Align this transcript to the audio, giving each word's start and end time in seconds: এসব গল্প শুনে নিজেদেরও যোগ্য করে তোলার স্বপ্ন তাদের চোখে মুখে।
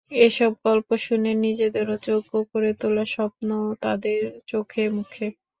এসব 0.21 0.51
গল্প 0.65 0.89
শুনে 0.99 1.31
নিজেদেরও 1.43 1.95
যোগ্য 2.07 2.31
করে 2.51 2.69
তোলার 2.81 3.09
স্বপ্ন 3.09 3.49
তাদের 3.83 4.19
চোখে 4.47 4.83
মুখে। 4.89 5.25